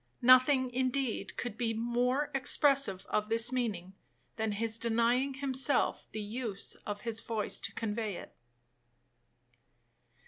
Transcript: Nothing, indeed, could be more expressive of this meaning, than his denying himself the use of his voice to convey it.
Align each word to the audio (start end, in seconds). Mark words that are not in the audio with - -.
Nothing, 0.23 0.71
indeed, 0.71 1.37
could 1.37 1.59
be 1.59 1.75
more 1.75 2.31
expressive 2.33 3.05
of 3.05 3.29
this 3.29 3.51
meaning, 3.53 3.93
than 4.35 4.53
his 4.53 4.79
denying 4.79 5.35
himself 5.35 6.07
the 6.11 6.23
use 6.23 6.73
of 6.87 7.01
his 7.01 7.19
voice 7.19 7.61
to 7.61 7.71
convey 7.73 8.15
it. 8.15 8.35